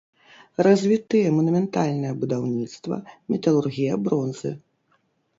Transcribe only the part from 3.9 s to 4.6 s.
бронзы.